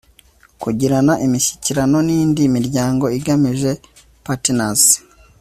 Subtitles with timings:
[0.61, 3.71] kugirana imishyikirano n indi miryango igamije
[4.25, 4.83] partners